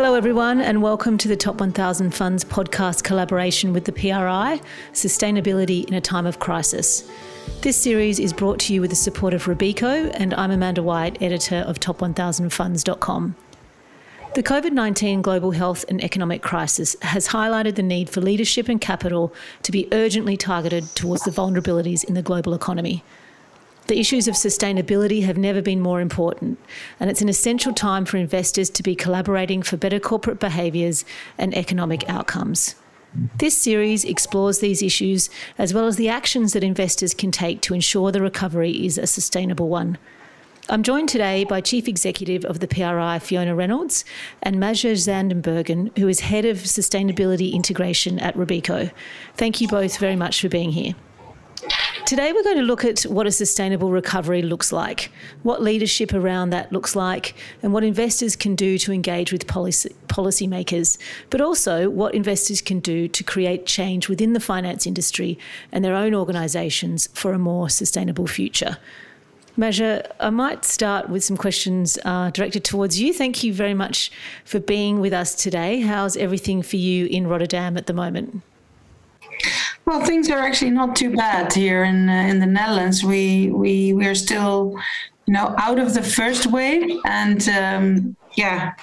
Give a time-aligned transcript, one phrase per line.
[0.00, 4.60] Hello, everyone, and welcome to the Top 1000 Funds podcast collaboration with the PRI
[4.92, 7.10] Sustainability in a Time of Crisis.
[7.62, 11.20] This series is brought to you with the support of Robeco, and I'm Amanda White,
[11.20, 13.34] editor of Top1000Funds.com.
[14.36, 18.80] The COVID 19 global health and economic crisis has highlighted the need for leadership and
[18.80, 19.34] capital
[19.64, 23.02] to be urgently targeted towards the vulnerabilities in the global economy.
[23.88, 26.58] The issues of sustainability have never been more important,
[27.00, 31.06] and it's an essential time for investors to be collaborating for better corporate behaviours
[31.38, 32.74] and economic outcomes.
[33.38, 37.72] This series explores these issues as well as the actions that investors can take to
[37.72, 39.96] ensure the recovery is a sustainable one.
[40.68, 44.04] I'm joined today by Chief Executive of the PRI, Fiona Reynolds,
[44.42, 48.92] and Maja Zandbergen, who is Head of Sustainability Integration at Robeco.
[49.34, 50.94] Thank you both very much for being here.
[52.08, 55.12] Today, we're going to look at what a sustainable recovery looks like,
[55.42, 59.94] what leadership around that looks like, and what investors can do to engage with policy,
[60.06, 60.96] policymakers,
[61.28, 65.38] but also what investors can do to create change within the finance industry
[65.70, 68.78] and their own organisations for a more sustainable future.
[69.58, 73.12] Maja, I might start with some questions uh, directed towards you.
[73.12, 74.10] Thank you very much
[74.46, 75.82] for being with us today.
[75.82, 78.40] How's everything for you in Rotterdam at the moment?
[79.88, 83.02] Well, things are actually not too bad here in uh, in the Netherlands.
[83.02, 84.78] We we we are still,
[85.24, 88.74] you know, out of the first wave, and um, yeah,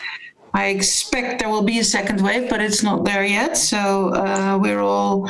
[0.55, 3.55] I expect there will be a second wave, but it's not there yet.
[3.55, 5.29] So uh, we're all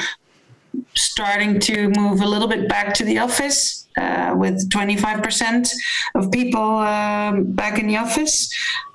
[0.94, 5.74] starting to move a little bit back to the office uh, with 25%
[6.16, 8.50] of people um, back in the office.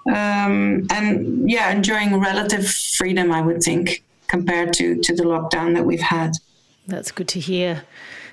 [0.09, 5.85] Um, and yeah, enjoying relative freedom, I would think, compared to, to the lockdown that
[5.85, 6.33] we've had.
[6.91, 7.85] That's good to hear.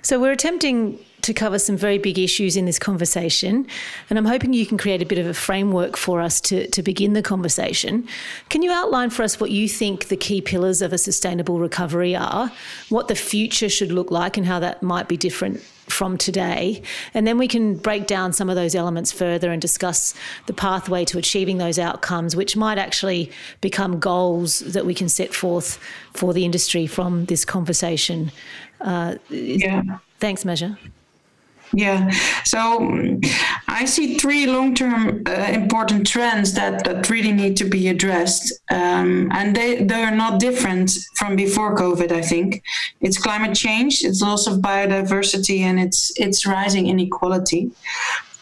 [0.01, 3.67] So, we're attempting to cover some very big issues in this conversation,
[4.09, 6.83] and I'm hoping you can create a bit of a framework for us to, to
[6.83, 8.07] begin the conversation.
[8.49, 12.15] Can you outline for us what you think the key pillars of a sustainable recovery
[12.15, 12.51] are,
[12.89, 16.81] what the future should look like, and how that might be different from today.
[17.13, 20.13] And then we can break down some of those elements further and discuss
[20.45, 23.31] the pathway to achieving those outcomes, which might actually
[23.61, 25.79] become goals that we can set forth
[26.13, 28.31] for the industry from this conversation.
[28.81, 29.81] Uh, yeah.
[30.19, 30.77] Thanks, Maja.
[31.73, 32.09] Yeah.
[32.45, 33.19] So
[33.67, 38.53] I see three long term uh, important trends that, that really need to be addressed.
[38.71, 42.63] Um, and they, they are not different from before COVID, I think.
[43.01, 47.71] It's climate change, it's loss of biodiversity, and it's, it's rising inequality.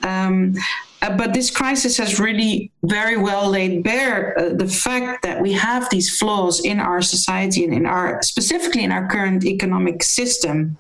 [0.03, 0.56] Um,
[1.02, 5.52] uh, but this crisis has really very well laid bare uh, the fact that we
[5.52, 10.78] have these flaws in our society and in our specifically in our current economic system.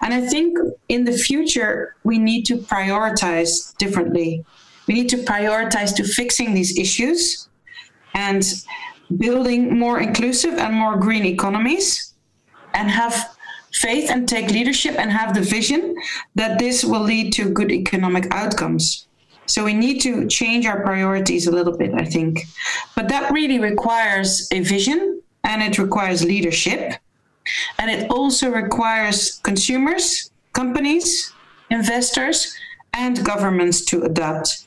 [0.00, 0.58] And I think
[0.88, 4.44] in the future we need to prioritize differently.
[4.86, 7.48] We need to prioritize to fixing these issues
[8.14, 8.44] and
[9.16, 12.14] building more inclusive and more green economies
[12.74, 13.36] and have
[13.74, 15.94] faith and take leadership and have the vision
[16.34, 19.06] that this will lead to good economic outcomes.
[19.46, 22.44] So we need to change our priorities a little bit, I think.
[22.94, 26.94] But that really requires a vision and it requires leadership.
[27.78, 31.32] And it also requires consumers, companies,
[31.70, 32.56] investors,
[32.92, 34.66] and governments to adapt.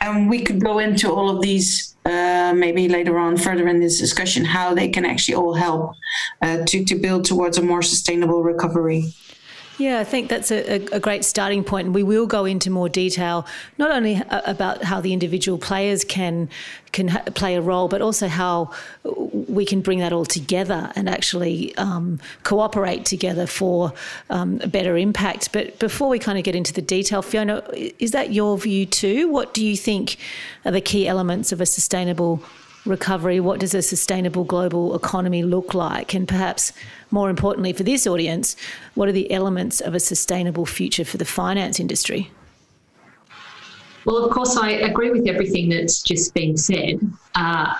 [0.00, 3.98] And we could go into all of these uh, maybe later on further in this
[3.98, 5.92] discussion how they can actually all help
[6.40, 9.12] uh, to, to build towards a more sustainable recovery.
[9.78, 11.86] Yeah, I think that's a, a, great starting point.
[11.86, 13.46] And we will go into more detail,
[13.78, 16.48] not only about how the individual players can
[16.90, 18.72] can ha- play a role, but also how
[19.04, 23.92] we can bring that all together and actually um, cooperate together for
[24.30, 25.52] um, a better impact.
[25.52, 29.28] But before we kind of get into the detail, Fiona, is that your view too?
[29.28, 30.16] What do you think
[30.64, 32.42] are the key elements of a sustainable
[32.84, 33.40] recovery?
[33.40, 36.14] What does a sustainable global economy look like?
[36.14, 36.72] And perhaps
[37.10, 38.56] more importantly for this audience,
[38.94, 42.30] what are the elements of a sustainable future for the finance industry?
[44.04, 47.00] Well, of course, I agree with everything that's just been said.
[47.34, 47.74] Uh,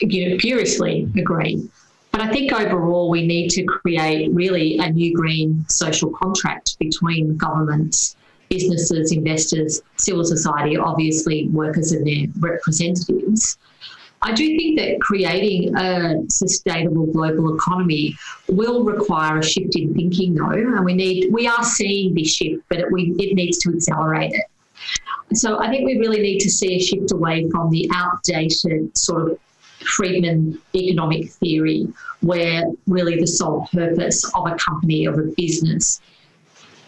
[0.00, 1.68] you know, furiously agree.
[2.10, 7.38] But I think overall, we need to create really a new green social contract between
[7.38, 8.16] governments,
[8.50, 13.56] businesses, investors, civil society, obviously workers and their representatives,
[14.24, 18.16] I do think that creating a sustainable global economy
[18.48, 22.62] will require a shift in thinking, though, and we need we are seeing this shift,
[22.68, 24.46] but it, we, it needs to accelerate it.
[25.36, 29.32] So I think we really need to see a shift away from the outdated sort
[29.32, 29.38] of
[29.80, 31.88] Friedman economic theory,
[32.20, 36.00] where really the sole purpose of a company, of a business,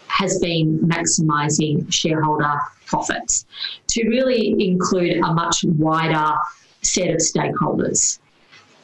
[0.07, 3.45] has been maximising shareholder profits,
[3.87, 6.37] to really include a much wider
[6.85, 8.19] set of stakeholders.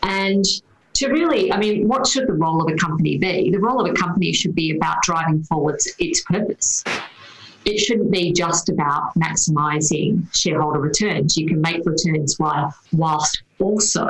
[0.04, 0.46] And
[0.94, 3.50] to really, I mean, what should the role of a company be?
[3.50, 6.84] The role of a company should be about driving forwards its purpose.
[7.64, 11.38] It shouldn't be just about maximising shareholder returns.
[11.38, 14.10] You can make returns while whilst also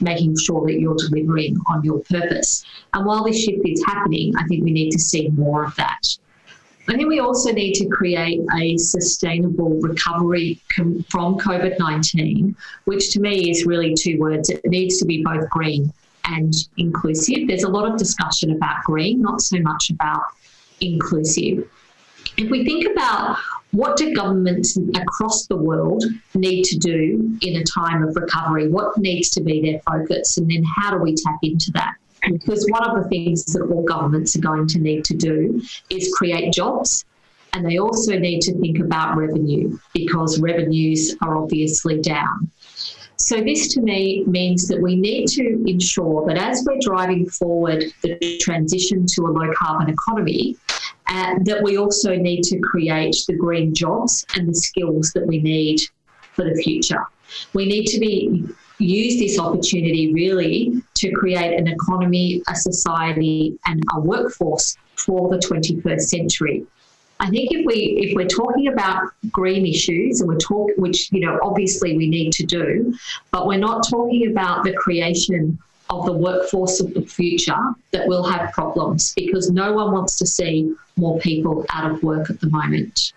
[0.00, 2.64] making sure that you're delivering on your purpose.
[2.92, 6.06] And while this shift is happening, I think we need to see more of that.
[6.90, 13.12] I think we also need to create a sustainable recovery com- from COVID 19, which
[13.12, 14.50] to me is really two words.
[14.50, 15.92] It needs to be both green
[16.24, 17.46] and inclusive.
[17.46, 20.22] There's a lot of discussion about green, not so much about
[20.80, 21.70] inclusive.
[22.36, 23.38] If we think about
[23.70, 26.02] what do governments across the world
[26.34, 30.50] need to do in a time of recovery, what needs to be their focus, and
[30.50, 31.94] then how do we tap into that?
[32.28, 36.12] Because one of the things that all governments are going to need to do is
[36.14, 37.04] create jobs.
[37.52, 42.50] And they also need to think about revenue because revenues are obviously down.
[43.16, 47.84] So, this to me means that we need to ensure that as we're driving forward
[48.02, 50.56] the transition to a low carbon economy,
[51.08, 55.38] uh, that we also need to create the green jobs and the skills that we
[55.38, 55.80] need
[56.32, 57.04] for the future.
[57.52, 58.46] We need to be
[58.78, 65.38] use this opportunity really to create an economy, a society, and a workforce for the
[65.38, 66.66] 21st century.
[67.20, 71.20] I think if we if we're talking about green issues and we're talking, which you
[71.20, 72.94] know obviously we need to do,
[73.30, 75.58] but we're not talking about the creation
[75.90, 80.26] of the workforce of the future that will have problems because no one wants to
[80.26, 83.12] see more people out of work at the moment.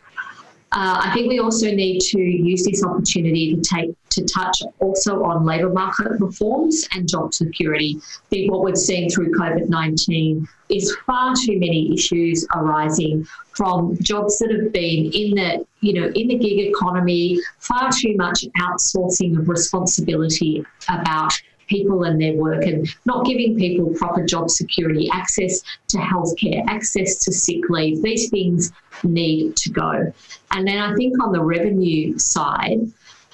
[0.75, 5.23] Uh, I think we also need to use this opportunity to take to touch also
[5.23, 7.99] on labour market reforms and job security.
[8.01, 13.97] I think what we've seen through COVID nineteen is far too many issues arising from
[14.01, 18.43] jobs that have been in the you know in the gig economy, far too much
[18.59, 21.33] outsourcing of responsibility about
[21.67, 27.17] people and their work and not giving people proper job security, access to healthcare, access
[27.19, 28.01] to sick leave.
[28.01, 28.71] These things
[29.03, 30.13] need to go.
[30.51, 32.81] And then I think on the revenue side,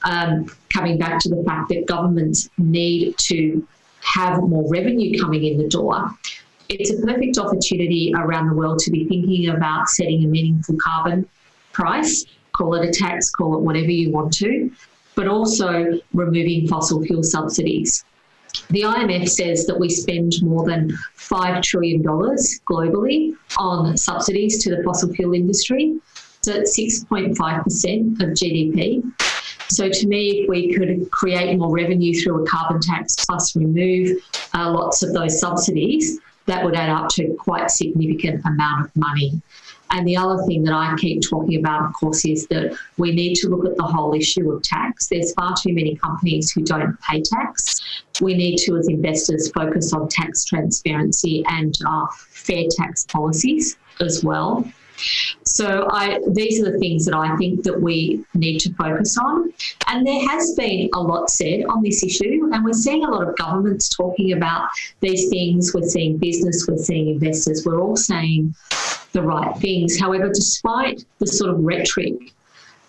[0.04, 3.68] um, coming back to the fact that governments need to
[4.02, 6.10] have more revenue coming in the door,
[6.70, 11.28] it's a perfect opportunity around the world to be thinking about setting a meaningful carbon
[11.74, 14.72] price, call it a tax, call it whatever you want to,
[15.16, 18.06] but also removing fossil fuel subsidies.
[18.69, 24.84] The IMF says that we spend more than $5 trillion globally on subsidies to the
[24.84, 26.00] fossil fuel industry.
[26.42, 29.12] So it's 6.5% of GDP.
[29.69, 34.18] So to me, if we could create more revenue through a carbon tax plus remove
[34.54, 39.40] uh, lots of those subsidies, that would add up to quite significant amount of money.
[39.92, 43.36] And the other thing that I keep talking about, of course, is that we need
[43.36, 45.07] to look at the whole issue of tax.
[45.07, 47.69] There's far too many companies who don't pay tax.
[48.21, 54.24] We need to, as investors, focus on tax transparency and uh, fair tax policies as
[54.24, 54.65] well.
[55.45, 59.53] So I, these are the things that I think that we need to focus on.
[59.88, 63.27] And there has been a lot said on this issue, and we're seeing a lot
[63.27, 64.68] of governments talking about
[65.00, 65.74] these things.
[65.74, 67.65] We're seeing business, we're seeing investors.
[67.65, 68.56] We're all saying
[69.13, 70.00] the right things.
[70.00, 72.33] However, despite the sort of rhetoric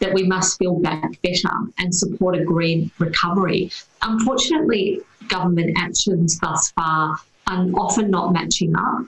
[0.00, 3.70] that we must build back better and support a green recovery,
[4.02, 7.16] unfortunately, government actions thus far
[7.46, 9.04] are often not matching up.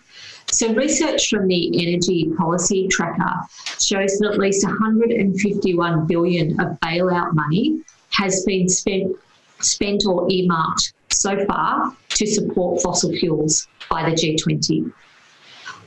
[0.51, 3.35] So, research from the Energy Policy Tracker
[3.81, 7.81] shows that at least 151 billion of bailout money
[8.11, 9.17] has been spent,
[9.61, 14.93] spent or earmarked so far to support fossil fuels by the G20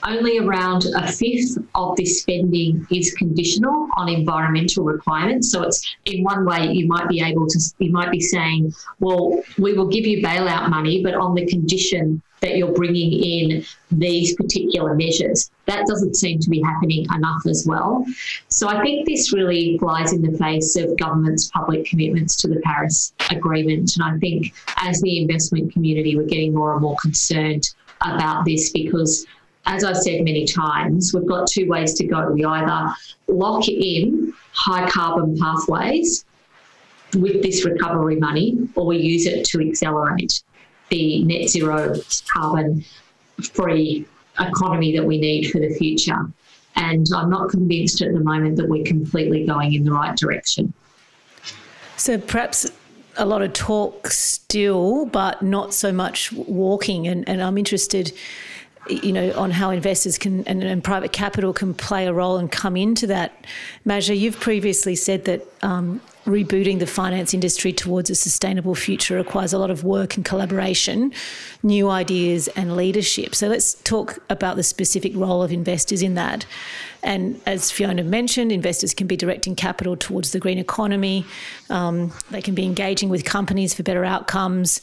[0.08, 5.52] only around a fifth of this spending is conditional on environmental requirements.
[5.52, 9.42] So it's in one way you might be able to you might be saying, well,
[9.58, 14.36] we will give you bailout money, but on the condition that you're bringing in these
[14.36, 15.50] particular measures.
[15.66, 18.06] That doesn't seem to be happening enough as well.
[18.50, 22.60] So I think this really flies in the face of government's public commitments to the
[22.62, 23.96] Paris Agreement.
[23.96, 28.70] And I think as the investment community, we're getting more and more concerned about this
[28.72, 29.26] because
[29.66, 32.30] as I've said many times, we've got two ways to go.
[32.32, 32.94] We either
[33.28, 36.26] lock in high carbon pathways
[37.16, 40.44] with this recovery money, or we use it to accelerate
[40.90, 41.96] the net zero
[42.32, 42.84] carbon
[43.54, 44.06] free
[44.40, 46.28] economy that we need for the future.
[46.76, 50.74] And I'm not convinced at the moment that we're completely going in the right direction.
[51.96, 52.70] So perhaps
[53.18, 57.08] a lot of talk still, but not so much walking.
[57.08, 58.12] And, and I'm interested
[58.88, 62.52] you know, on how investors can and, and, private capital can play a role and
[62.52, 63.46] come into that.
[63.84, 69.54] Maja, you've previously said that um, rebooting the finance industry towards a sustainable future requires
[69.54, 71.12] a lot of work and collaboration,
[71.64, 73.36] new ideas and leadership.
[73.36, 76.46] So let's talk about the specific role of investors in that.
[77.04, 81.26] And as Fiona mentioned, investors can be directing capital towards the green economy.
[81.70, 84.82] Um, they can be engaging with companies for better outcomes.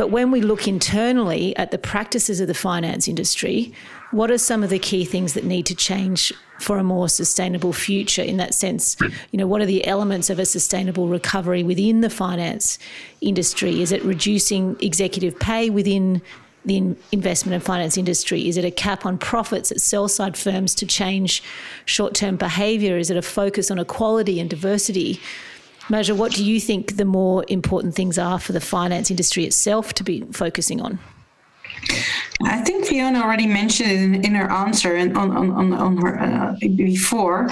[0.00, 3.74] But when we look internally at the practices of the finance industry,
[4.12, 7.74] what are some of the key things that need to change for a more sustainable
[7.74, 8.96] future in that sense?
[9.30, 12.78] You know, what are the elements of a sustainable recovery within the finance
[13.20, 13.82] industry?
[13.82, 16.22] Is it reducing executive pay within
[16.64, 18.48] the investment and finance industry?
[18.48, 21.42] Is it a cap on profits at sell side firms to change
[21.84, 22.96] short term behaviour?
[22.96, 25.20] Is it a focus on equality and diversity?
[25.88, 29.92] Maja, what do you think the more important things are for the finance industry itself
[29.94, 30.98] to be focusing on?
[32.42, 36.54] I think Fiona already mentioned in, in her answer and on, on, on, her uh,
[36.60, 37.48] before.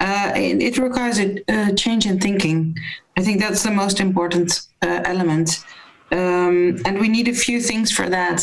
[0.00, 2.76] Uh, it, it, requires a, a, change in thinking.
[3.16, 5.64] I think that's the most important uh, element.
[6.10, 8.42] Um, and we need a few things for that.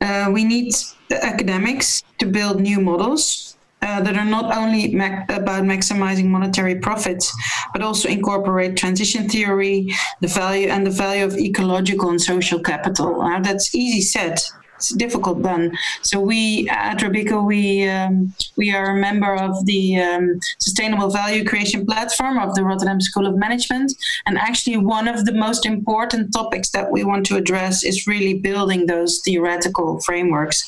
[0.00, 0.72] Uh, we need
[1.10, 3.49] academics to build new models
[3.82, 7.34] uh, that are not only about maximizing monetary profits,
[7.72, 9.88] but also incorporate transition theory,
[10.20, 13.22] the value and the value of ecological and social capital.
[13.22, 14.38] Now that's easy said
[14.80, 15.76] it's difficult done.
[16.00, 21.44] So we at Robeco we um, we are a member of the um, Sustainable Value
[21.44, 23.92] Creation Platform of the Rotterdam School of Management,
[24.26, 28.34] and actually one of the most important topics that we want to address is really
[28.38, 30.58] building those theoretical frameworks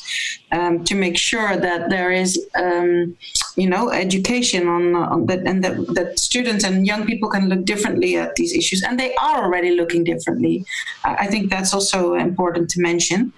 [0.53, 3.17] um, to make sure that there is um,
[3.55, 7.65] you know education on, on, that and that, that students and young people can look
[7.65, 10.65] differently at these issues and they are already looking differently.
[11.03, 13.33] I think that's also important to mention.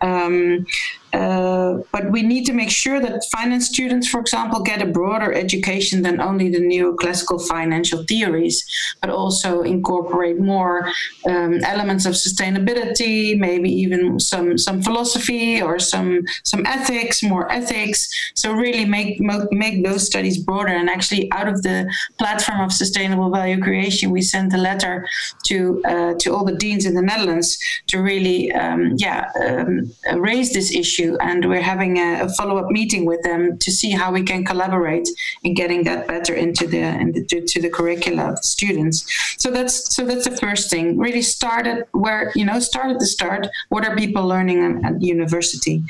[0.00, 0.66] Um,
[1.12, 5.32] uh, but we need to make sure that finance students, for example, get a broader
[5.32, 8.64] education than only the neoclassical financial theories,
[9.00, 10.90] but also incorporate more
[11.28, 18.08] um, elements of sustainability, maybe even some some philosophy or some some ethics, more ethics.
[18.34, 20.74] So really make make those studies broader.
[20.80, 25.08] And actually, out of the platform of sustainable value creation, we sent a letter
[25.44, 30.52] to uh, to all the deans in the Netherlands to really, um, yeah, um, raise
[30.52, 33.90] this issue issue, and we're having a, a follow up meeting with them to see
[33.90, 35.08] how we can collaborate
[35.42, 39.06] in getting that better into the, into to, the curricula of the students.
[39.38, 40.98] So that's so that's the first thing.
[40.98, 43.46] Really start at where you know start at the start.
[43.68, 45.82] What are people learning at, at university?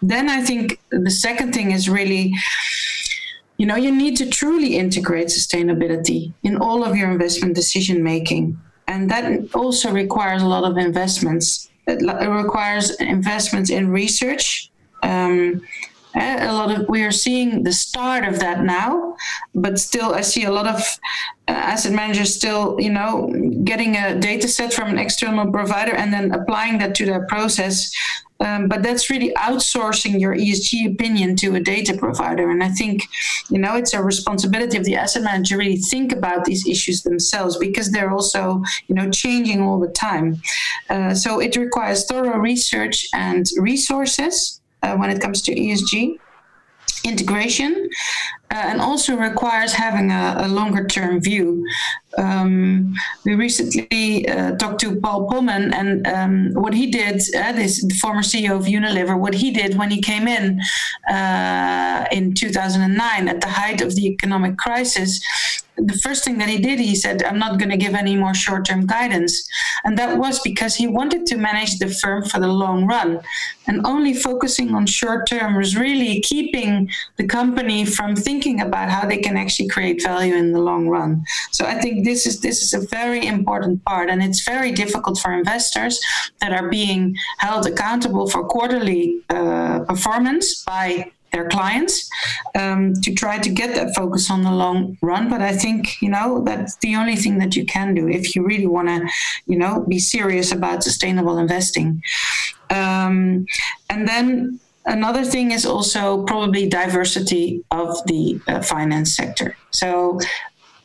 [0.00, 2.32] Then I think the second thing is really
[3.58, 8.58] you know you need to truly integrate sustainability in all of your investment decision making
[8.88, 14.70] and that also requires a lot of investments it requires investments in research.
[15.02, 15.62] Um,
[16.14, 19.16] eh, a lot of we are seeing the start of that now,
[19.54, 20.80] but still, I see a lot of
[21.48, 23.32] uh, asset managers still, you know,
[23.64, 27.90] getting a data set from an external provider and then applying that to their process
[28.42, 32.50] um, but that's really outsourcing your ESG opinion to a data provider.
[32.50, 33.04] And I think,
[33.50, 37.02] you know, it's a responsibility of the asset manager to really think about these issues
[37.02, 40.42] themselves because they're also, you know, changing all the time.
[40.90, 46.18] Uh, so it requires thorough research and resources uh, when it comes to ESG
[47.04, 47.88] integration
[48.50, 51.66] uh, and also requires having a, a longer term view.
[52.18, 52.94] Um,
[53.24, 58.20] we recently uh, talked to Paul Polman and um, what he did, uh, this former
[58.20, 60.60] CEO of Unilever, what he did when he came in
[61.08, 65.22] uh, in 2009 at the height of the economic crisis,
[65.76, 68.34] the first thing that he did, he said, I'm not going to give any more
[68.34, 69.48] short term guidance.
[69.84, 73.20] And that was because he wanted to manage the firm for the long run.
[73.66, 79.06] And only focusing on short term was really keeping the company from thinking about how
[79.06, 81.24] they can actually create value in the long run.
[81.50, 84.10] So I think this is this is a very important part.
[84.10, 86.00] And it's very difficult for investors
[86.40, 92.08] that are being held accountable for quarterly uh, performance by their clients
[92.54, 95.28] um, to try to get that focus on the long run.
[95.28, 98.44] But I think you know that's the only thing that you can do if you
[98.44, 99.08] really want to,
[99.46, 102.02] you know, be serious about sustainable investing.
[102.70, 103.46] Um,
[103.90, 109.56] and then another thing is also probably diversity of the uh, finance sector.
[109.70, 110.18] So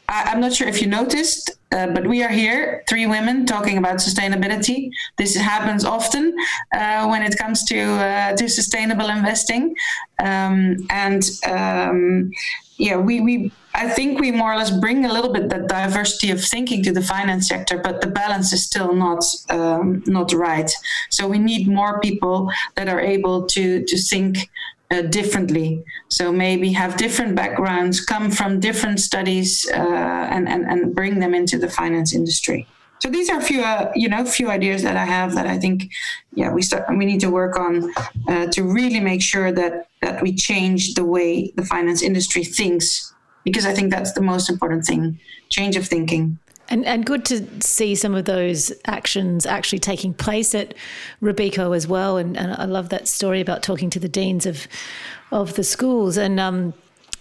[0.10, 3.78] I, am not sure if you noticed, uh, but we are here, three women talking
[3.78, 4.90] about sustainability.
[5.18, 6.36] This happens often
[6.74, 9.76] uh, when it comes to uh, to sustainable investing,
[10.24, 12.32] um, and um,
[12.78, 16.32] yeah, we we I think we more or less bring a little bit that diversity
[16.32, 20.72] of thinking to the finance sector, but the balance is still not um, not right.
[21.10, 24.50] So we need more people that are able to to think
[24.92, 25.84] uh, differently.
[26.10, 29.78] So maybe have different backgrounds, come from different studies, uh,
[30.36, 32.68] and, and and bring them into the finance industry.
[33.00, 35.58] So these are a few, uh, you know, few ideas that I have that I
[35.60, 35.92] think,
[36.34, 37.94] yeah, we start we need to work on
[38.28, 43.14] uh, to really make sure that that we change the way the finance industry thinks,
[43.44, 46.40] because I think that's the most important thing: change of thinking.
[46.70, 50.74] And, and good to see some of those actions actually taking place at
[51.22, 52.18] Robeco as well.
[52.18, 54.68] And, and I love that story about talking to the deans of
[55.32, 56.18] of the schools.
[56.18, 56.74] And um,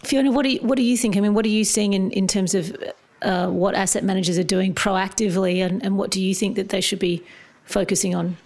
[0.03, 1.17] Fiona, what do you, what do you think?
[1.17, 2.77] I mean, what are you seeing in, in terms of
[3.23, 6.81] uh, what asset managers are doing proactively, and, and what do you think that they
[6.81, 7.23] should be
[7.65, 8.37] focusing on?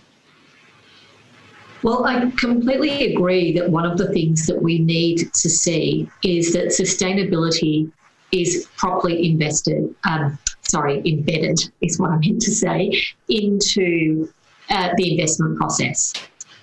[1.82, 6.52] Well, I completely agree that one of the things that we need to see is
[6.52, 7.90] that sustainability
[8.32, 14.30] is properly invested, um, sorry, embedded is what I meant to say, into
[14.68, 16.12] uh, the investment process.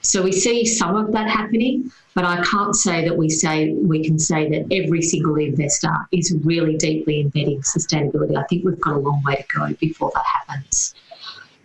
[0.01, 4.03] So we see some of that happening, but I can't say that we say we
[4.03, 8.35] can say that every single investor is really deeply embedding sustainability.
[8.35, 10.95] I think we've got a long way to go before that happens.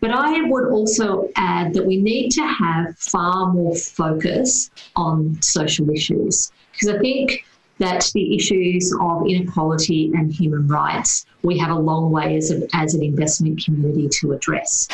[0.00, 5.88] But I would also add that we need to have far more focus on social
[5.88, 7.46] issues because I think
[7.82, 12.68] that the issues of inequality and human rights we have a long way as, a,
[12.72, 14.88] as an investment community to address.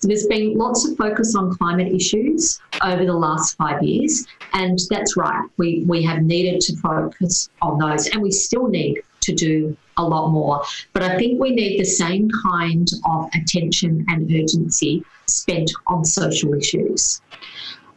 [0.00, 4.78] So there's been lots of focus on climate issues over the last five years, and
[4.90, 5.48] that's right.
[5.56, 10.04] We, we have needed to focus on those, and we still need to do a
[10.04, 10.62] lot more.
[10.92, 16.54] But I think we need the same kind of attention and urgency spent on social
[16.54, 17.20] issues.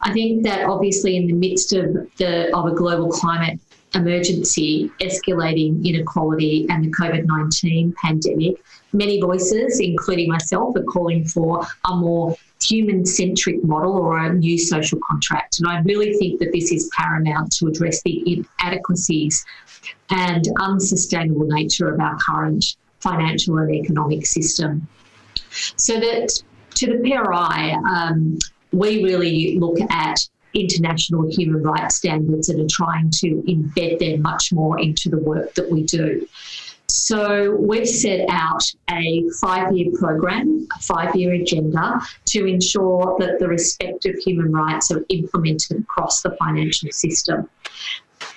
[0.00, 3.60] I think that obviously in the midst of the of a global climate
[3.94, 11.66] emergency, escalating inequality, and the COVID 19 pandemic, many voices, including myself, are calling for
[11.84, 15.58] a more human centric model or a new social contract.
[15.58, 19.44] And I really think that this is paramount to address the inadequacies
[20.10, 24.86] and unsustainable nature of our current financial and economic system.
[25.76, 26.42] So that
[26.76, 28.38] to the PRI, um,
[28.72, 34.52] we really look at international human rights standards and are trying to embed them much
[34.52, 36.26] more into the work that we do.
[36.88, 43.38] So we've set out a five year program, a five year agenda to ensure that
[43.38, 47.48] the respect of human rights are implemented across the financial system.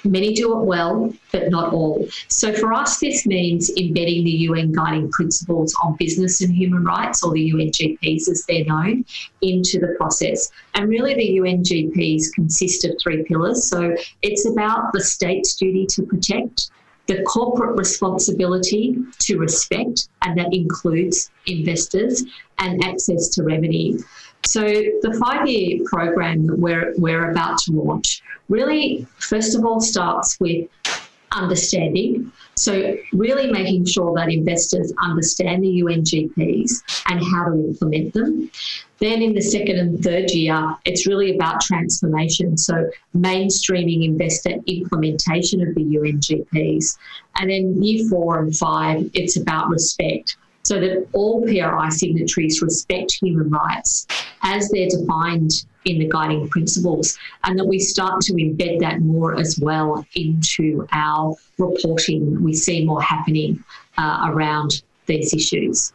[0.06, 2.08] Many do it well, but not all.
[2.28, 7.24] So for us, this means embedding the UN guiding principles on business and human rights,
[7.24, 9.04] or the UNGPs as they're known,
[9.42, 10.52] into the process.
[10.76, 13.68] And really, the UNGPs consist of three pillars.
[13.68, 16.70] So it's about the state's duty to protect,
[17.08, 22.24] the corporate responsibility to respect, and that includes investors,
[22.60, 24.00] and access to revenue.
[24.46, 30.40] So the five-year program that we're, we're about to launch really, first of all, starts
[30.40, 30.68] with
[31.32, 32.32] understanding.
[32.56, 38.50] So, really making sure that investors understand the UNGPs and how to implement them.
[39.00, 42.58] Then, in the second and third year, it's really about transformation.
[42.58, 46.98] So, mainstreaming investor implementation of the UNGPs.
[47.36, 53.20] And then, year four and five, it's about respect so that all PRI signatories respect
[53.22, 54.08] human rights
[54.42, 55.52] as they're defined
[55.86, 60.88] in the guiding principles, and that we start to embed that more as well into
[60.92, 62.44] our reporting.
[62.44, 63.64] We see more happening
[64.00, 65.94] uh, around these issues.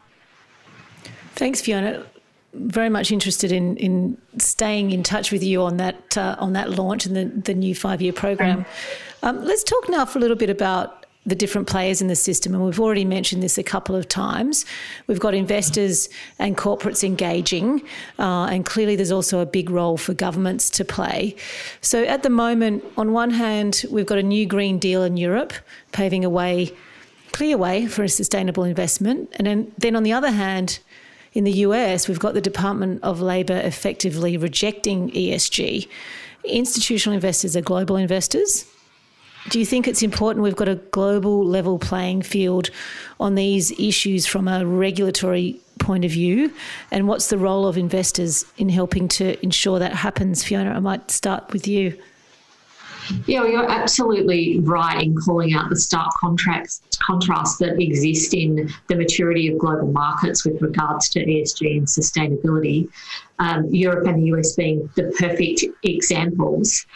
[1.34, 2.06] Thanks, Fiona.
[2.54, 6.70] Very much interested in in staying in touch with you on that uh, on that
[6.70, 8.64] launch and the, the new five year program.
[9.24, 12.54] Um, let's talk now for a little bit about the different players in the system.
[12.54, 14.64] And we've already mentioned this a couple of times.
[15.06, 17.82] We've got investors and corporates engaging,
[18.18, 21.36] uh, and clearly there's also a big role for governments to play.
[21.82, 25.52] So at the moment, on one hand, we've got a new Green Deal in Europe,
[25.92, 26.72] paving a way,
[27.32, 29.30] clear way for a sustainable investment.
[29.34, 30.80] And then, then on the other hand,
[31.32, 35.86] in the US, we've got the Department of Labor effectively rejecting ESG.
[36.44, 38.64] Institutional investors are global investors
[39.48, 42.70] do you think it's important we've got a global level playing field
[43.18, 46.52] on these issues from a regulatory point of view?
[46.90, 50.44] And what's the role of investors in helping to ensure that happens?
[50.44, 51.98] Fiona, I might start with you.
[53.26, 58.70] Yeah, well, you're absolutely right in calling out the stark contracts, contrast that exist in
[58.88, 62.88] the maturity of global markets with regards to ESG and sustainability.
[63.38, 66.86] Um, Europe and the US being the perfect examples.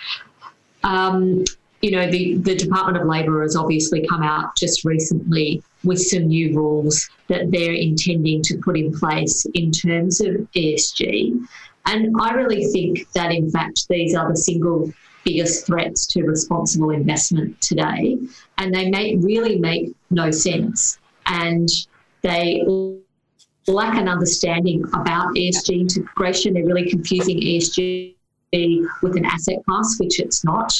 [0.84, 1.44] Um,
[1.84, 6.28] you know, the, the Department of Labor has obviously come out just recently with some
[6.28, 11.46] new rules that they're intending to put in place in terms of ESG.
[11.84, 14.94] And I really think that, in fact, these are the single
[15.26, 18.16] biggest threats to responsible investment today.
[18.56, 20.98] And they make, really make no sense.
[21.26, 21.68] And
[22.22, 22.64] they
[23.66, 26.54] lack an understanding about ESG integration.
[26.54, 28.14] They're really confusing ESG
[29.02, 30.72] with an asset class, which it's not.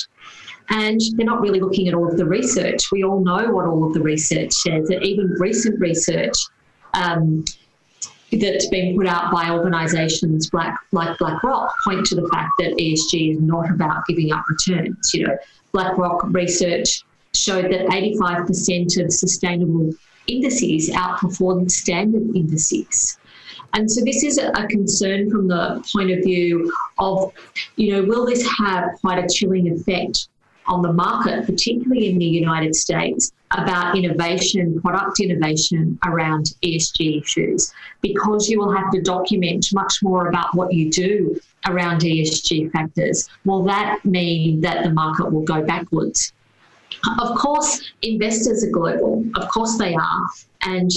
[0.71, 2.91] And they're not really looking at all of the research.
[2.91, 4.89] We all know what all of the research says.
[4.89, 6.35] That even recent research
[6.95, 7.45] um,
[8.33, 13.35] that's been put out by organisations like, like BlackRock point to the fact that ESG
[13.35, 15.13] is not about giving up returns.
[15.13, 15.37] You know,
[15.73, 17.03] BlackRock research
[17.35, 19.93] showed that 85% of sustainable
[20.27, 23.19] indices outperform standard indices.
[23.75, 27.33] And so this is a concern from the point of view of,
[27.77, 30.29] you know, will this have quite a chilling effect
[30.67, 37.73] on the market, particularly in the United States, about innovation, product innovation around ESG issues,
[38.01, 43.29] because you will have to document much more about what you do around ESG factors.
[43.45, 46.33] Will that mean that the market will go backwards?
[47.21, 49.25] Of course, investors are global.
[49.37, 50.29] Of course, they are.
[50.63, 50.91] And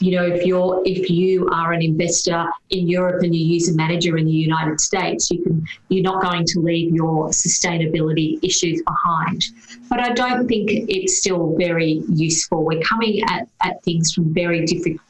[0.00, 3.74] you know, if you're if you are an investor in Europe and you use a
[3.74, 8.80] manager in the United States, you can you're not going to leave your sustainability issues
[8.82, 9.44] behind.
[9.88, 12.64] But I don't think it's still very useful.
[12.64, 15.00] We're coming at, at things from very different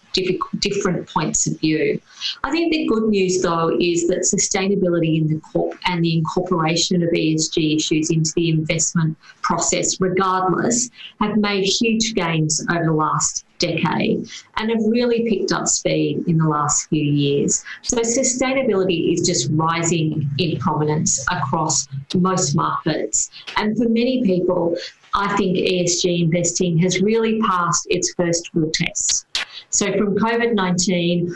[0.59, 2.01] different points of view.
[2.42, 7.03] I think the good news, though, is that sustainability in the corp and the incorporation
[7.03, 13.44] of ESG issues into the investment process, regardless, have made huge gains over the last
[13.59, 17.64] decade and have really picked up speed in the last few years.
[17.83, 23.31] So, sustainability is just rising in prominence across most markets.
[23.57, 24.77] And for many people,
[25.14, 29.27] I think ESG investing has really passed its first real test.
[29.71, 31.35] So from COVID 19,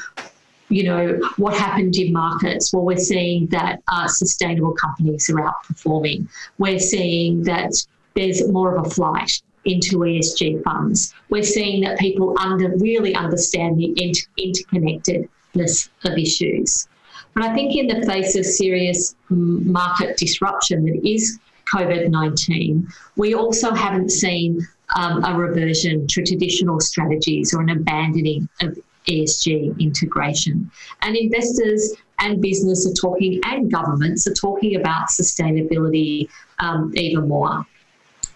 [0.69, 2.73] you know, what happened in markets?
[2.73, 6.29] Well, we're seeing that uh, sustainable companies are outperforming.
[6.59, 7.73] We're seeing that
[8.15, 11.15] there's more of a flight into ESG funds.
[11.31, 16.89] We're seeing that people under really understand the inter- interconnectedness of issues.
[17.35, 21.39] But I think in the face of serious market disruption that is
[21.73, 28.49] COVID 19, we also haven't seen um, a reversion to traditional strategies or an abandoning
[28.61, 30.71] of ESG integration.
[31.01, 37.67] And investors and business are talking, and governments are talking about sustainability um, even more.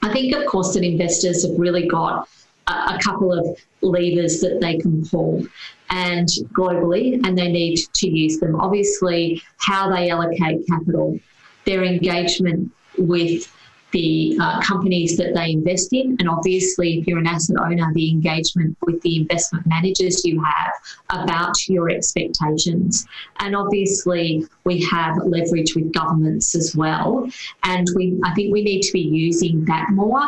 [0.03, 2.29] I think, of course, that investors have really got
[2.67, 5.47] a, couple of levers that they can pull
[5.91, 8.57] and globally, and they need to use them.
[8.57, 11.19] Obviously, how they allocate capital,
[11.65, 13.53] their engagement with
[13.97, 18.11] the uh, companies that they invest in, and obviously, if you're an asset owner, the
[18.11, 23.07] engagement with the investment managers you have about your expectations.
[23.41, 27.27] And obviously, we have leverage with governments as well,
[27.63, 30.25] and we I think we need to be using that more.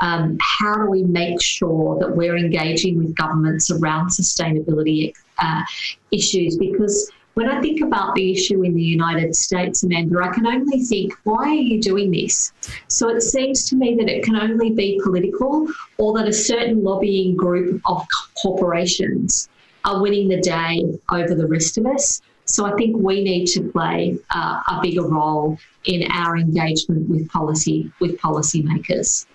[0.00, 5.62] Um, how do we make sure that we're engaging with governments around sustainability uh,
[6.10, 6.58] issues?
[6.58, 10.80] Because when I think about the issue in the United States, Amanda, I can only
[10.82, 12.52] think, why are you doing this?
[12.88, 15.66] So it seems to me that it can only be political
[15.98, 18.06] or that a certain lobbying group of
[18.40, 19.48] corporations
[19.84, 22.22] are winning the day over the rest of us.
[22.46, 27.28] So I think we need to play uh, a bigger role in our engagement with
[27.28, 29.26] policy with policymakers.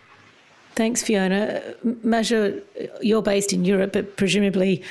[0.76, 1.62] Thanks, Fiona.
[2.04, 2.54] Maja,
[3.02, 4.84] you're based in Europe, but presumably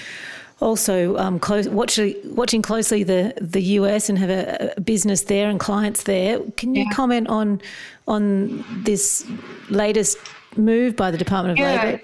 [0.60, 5.48] also um, close, watching, watching closely the, the US and have a, a business there
[5.48, 6.40] and clients there.
[6.56, 6.94] Can you yeah.
[6.94, 7.60] comment on
[8.06, 9.26] on this
[9.68, 10.16] latest
[10.56, 11.82] move by the Department of yeah.
[11.82, 12.02] Labor?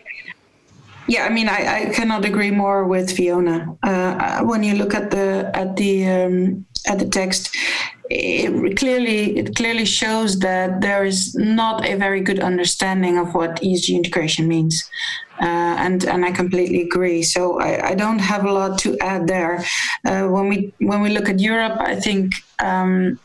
[1.07, 3.77] Yeah, I mean, I, I cannot agree more with Fiona.
[3.83, 7.55] Uh, uh when you look at the at the um, at the text,
[8.11, 13.61] it clearly it clearly shows that there is not a very good understanding of what
[13.61, 14.89] ESG integration means,
[15.45, 17.23] uh, and and I completely agree.
[17.23, 19.63] So I, I, don't have a lot to add there.
[20.05, 22.35] Uh, when we when we look at Europe, I think.
[22.59, 23.19] Um,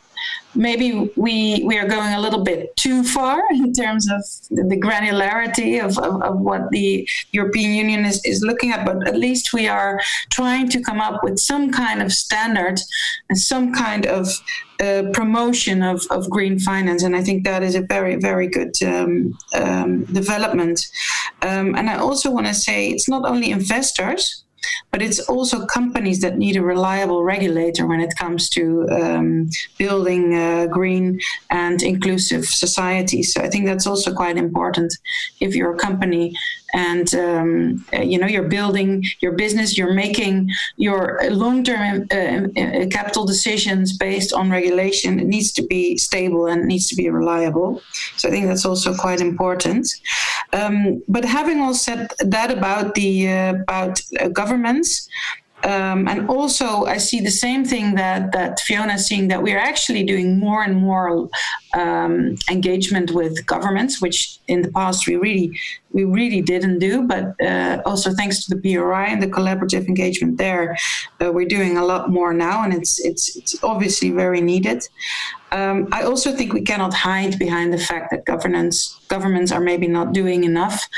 [0.54, 5.82] maybe we we are going a little bit too far in terms of the granularity
[5.84, 9.68] of, of, of, what the European Union is, is looking at, but at least we
[9.68, 12.80] are trying to come up with some kind of standard
[13.28, 14.28] and some kind of
[14.82, 17.02] uh, promotion of, of green finance.
[17.02, 20.80] And I think that is a very, very good um, um, development.
[21.42, 24.44] Um, and I also want to say it's not only investors
[24.90, 30.34] but it's also companies that need a reliable regulator when it comes to um, building
[30.34, 31.20] uh, green
[31.50, 33.32] and inclusive societies.
[33.32, 34.92] So I think that's also quite important
[35.40, 36.34] if you're a company
[36.72, 43.24] and um, you know you're building your business you're making your long-term uh, uh, capital
[43.24, 45.20] decisions based on regulation.
[45.20, 47.82] It needs to be stable and it needs to be reliable.
[48.16, 49.86] So i think that's also quite important.
[50.52, 55.08] Um, but having all said that about the uh, about uh, governments
[55.62, 59.58] um, and also, I see the same thing that that Fiona is seeing that we're
[59.58, 61.28] actually doing more and more
[61.74, 65.58] um, engagement with governments, which in the past we really
[65.92, 67.02] we really didn't do.
[67.02, 70.78] But uh, also thanks to the PRI and the collaborative engagement there,
[71.22, 74.82] uh, we're doing a lot more now, and it's it's it's obviously very needed.
[75.52, 79.88] Um, I also think we cannot hide behind the fact that governance governments are maybe
[79.88, 80.88] not doing enough.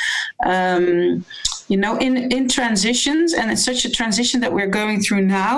[0.46, 1.24] Um,
[1.72, 5.56] you know in in transitions and it's such a transition that we're going through now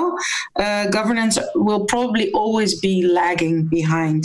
[0.65, 4.23] uh, governance will probably always be lagging behind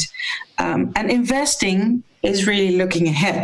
[0.59, 3.43] um, and investing is really looking ahead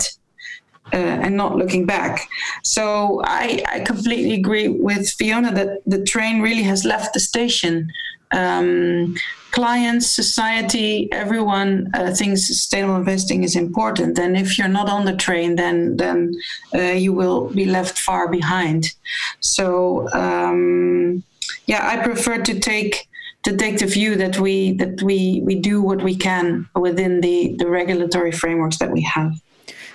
[0.93, 2.29] uh, and not looking back.
[2.63, 7.89] So I, I, completely agree with Fiona that the train really has left the station.
[8.31, 9.15] Um,
[9.55, 14.19] clients, society, everyone uh, thinks sustainable investing is important.
[14.19, 16.35] And if you're not on the train, then then
[16.73, 18.93] uh, you will be left far behind.
[19.39, 21.23] So um,
[21.67, 23.07] yeah, I prefer to take
[23.45, 27.55] to take the view that we that we we do what we can within the
[27.57, 29.31] the regulatory frameworks that we have.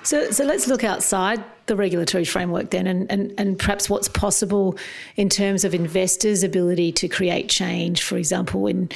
[0.02, 4.76] So, so let's look outside the regulatory framework then, and, and, and perhaps what's possible
[5.14, 8.88] in terms of investors' ability to create change, for example, in,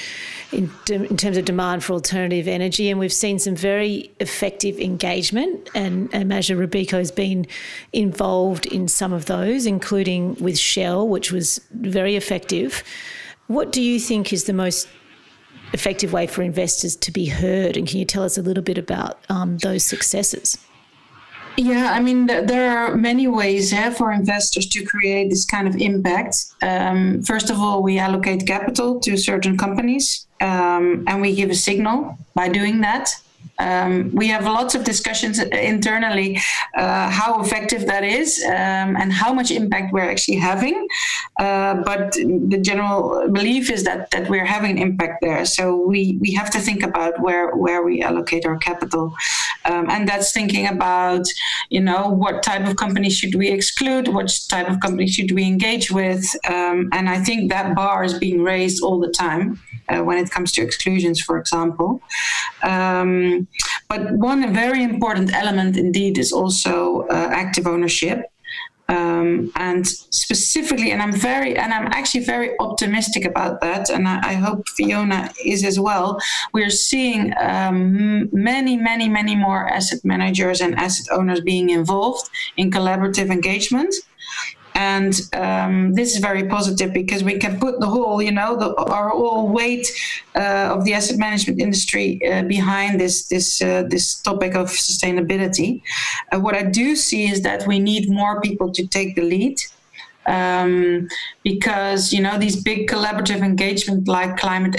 [0.51, 2.91] in, in terms of demand for alternative energy.
[2.91, 7.47] And we've seen some very effective engagement, and, and Maja Robeco has been
[7.93, 12.83] involved in some of those, including with Shell, which was very effective.
[13.47, 14.89] What do you think is the most
[15.75, 17.77] effective way for investors to be heard?
[17.77, 20.59] And can you tell us a little bit about um, those successes?
[21.57, 25.69] Yeah, I mean, th- there are many ways eh, for investors to create this kind
[25.69, 26.47] of impact.
[26.63, 31.55] Um, first of all, we allocate capital to certain companies um, and we give a
[31.55, 33.11] signal by doing that.
[33.59, 36.39] Um, we have lots of discussions internally
[36.77, 40.87] uh, how effective that is um, and how much impact we're actually having.
[41.39, 45.45] Uh, but the general belief is that that we're having impact there.
[45.45, 49.15] So we we have to think about where where we allocate our capital,
[49.65, 51.27] um, and that's thinking about
[51.71, 55.45] you know what type of companies should we exclude, what type of companies should we
[55.45, 60.03] engage with, um, and I think that bar is being raised all the time uh,
[60.03, 62.01] when it comes to exclusions, for example.
[62.63, 63.44] Um,
[63.89, 68.27] but one very important element indeed is also uh, active ownership.
[68.87, 74.33] Um, and specifically, and I'm very, and I'm actually very optimistic about that, and I,
[74.33, 76.21] I hope Fiona is as well.
[76.53, 82.29] We're seeing um, many, many, many more asset managers and asset owners being involved
[82.59, 83.95] in collaborative engagement
[84.75, 88.75] and um, this is very positive because we can put the whole, you know, the,
[88.75, 89.87] our whole weight
[90.35, 95.81] uh, of the asset management industry uh, behind this this uh, this topic of sustainability.
[96.33, 99.59] What I do see is that we need more people to take the lead.
[100.27, 101.09] Um,
[101.43, 104.75] because you know these big collaborative engagement like climate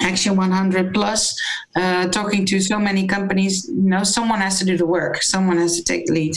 [0.00, 1.40] Action 100 Plus,
[1.74, 5.22] uh, talking to so many companies, you know, someone has to do the work.
[5.22, 6.34] Someone has to take the lead.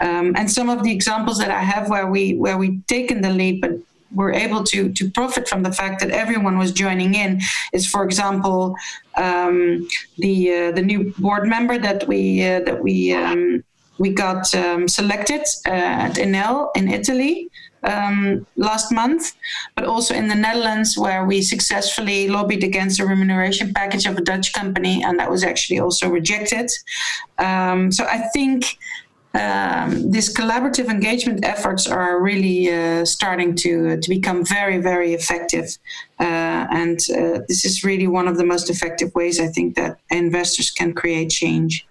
[0.00, 3.30] Um, and some of the examples that I have where we where we taken the
[3.30, 3.72] lead, but
[4.14, 7.40] were able to to profit from the fact that everyone was joining in
[7.72, 8.76] is, for example,
[9.16, 9.88] um,
[10.18, 13.64] the uh, the new board member that we uh, that we um,
[13.98, 17.50] we got um, selected uh, at Enel in Italy
[17.84, 19.32] um, last month,
[19.74, 24.20] but also in the Netherlands, where we successfully lobbied against a remuneration package of a
[24.20, 26.70] Dutch company, and that was actually also rejected.
[27.38, 28.78] Um, so I think.
[29.34, 35.78] Um, these collaborative engagement efforts are really uh, starting to to become very very effective,
[36.20, 39.96] uh, and uh, this is really one of the most effective ways I think that
[40.10, 41.86] investors can create change.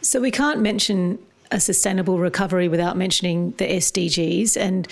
[0.00, 1.18] So we can't mention
[1.50, 4.56] a sustainable recovery without mentioning the SDGs.
[4.56, 4.86] And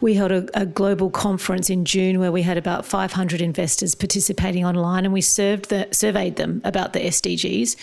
[0.00, 4.64] we held a, a, global conference in June where we had about 500 investors participating
[4.64, 7.76] online, and we the, surveyed them about the SDGs.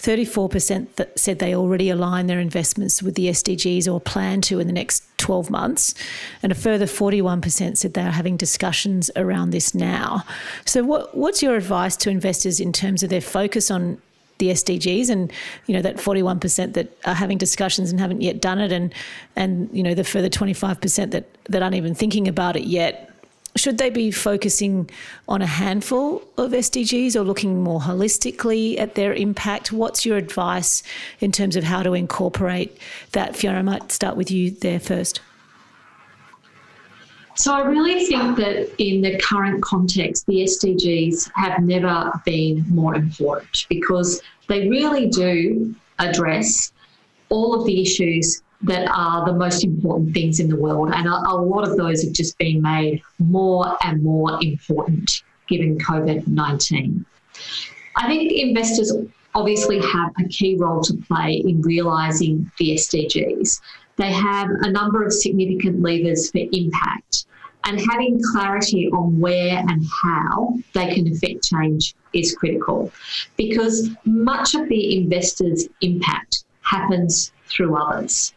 [0.00, 4.72] 34% said they already align their investments with the SDGs or plan to in the
[4.72, 5.94] next 12 months.
[6.42, 10.24] And a further 41% said they are having discussions around this now.
[10.64, 14.00] So, what, what's your advice to investors in terms of their focus on
[14.40, 15.32] the SDGs and
[15.66, 18.92] you know that 41% that are having discussions and haven't yet done it and
[19.36, 23.06] and you know the further 25% that that aren't even thinking about it yet
[23.56, 24.88] should they be focusing
[25.28, 29.72] on a handful of SDGs or looking more holistically at their impact?
[29.72, 30.84] What's your advice
[31.18, 32.78] in terms of how to incorporate
[33.10, 33.34] that?
[33.34, 35.20] Fiona, I might start with you there first.
[37.36, 42.94] So, I really think that in the current context, the SDGs have never been more
[42.94, 46.72] important because they really do address
[47.28, 50.90] all of the issues that are the most important things in the world.
[50.92, 55.78] And a, a lot of those have just been made more and more important given
[55.78, 57.04] COVID 19.
[57.96, 58.92] I think investors
[59.34, 63.60] obviously have a key role to play in realising the SDGs.
[64.00, 67.26] They have a number of significant levers for impact,
[67.64, 72.90] and having clarity on where and how they can affect change is critical
[73.36, 78.32] because much of the investors' impact happens through others.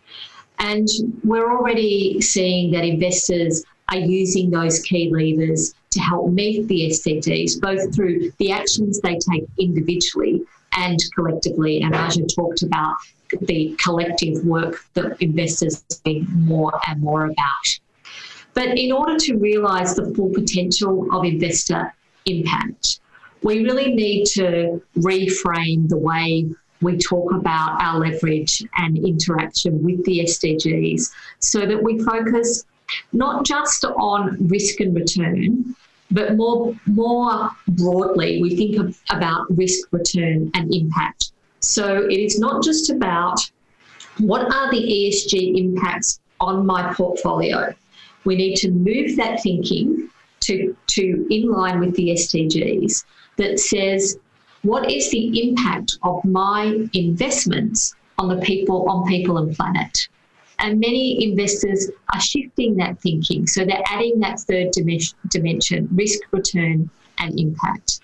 [0.59, 0.89] And
[1.23, 7.61] we're already seeing that investors are using those key levers to help meet the SDGs,
[7.61, 10.43] both through the actions they take individually
[10.75, 11.81] and collectively.
[11.81, 12.95] And Maja talked about
[13.41, 17.79] the collective work that investors being more and more about.
[18.53, 21.93] But in order to realise the full potential of investor
[22.25, 22.99] impact,
[23.41, 26.49] we really need to reframe the way
[26.81, 32.65] we talk about our leverage and interaction with the SDGs so that we focus
[33.11, 35.75] not just on risk and return,
[36.13, 41.31] but more, more broadly, we think of, about risk, return, and impact.
[41.59, 43.39] So it is not just about
[44.19, 47.73] what are the ESG impacts on my portfolio.
[48.25, 50.09] We need to move that thinking
[50.41, 53.05] to, to in line with the SDGs
[53.37, 54.17] that says
[54.61, 60.07] what is the impact of my investments on the people, on people and planet?
[60.59, 63.47] And many investors are shifting that thinking.
[63.47, 67.99] So they're adding that third dimension risk, return, and impact.